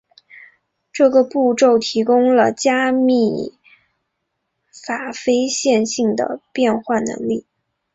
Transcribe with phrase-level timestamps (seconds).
[0.91, 3.53] 这个步骤提供了加密
[4.73, 7.45] 法非线性的变换能力。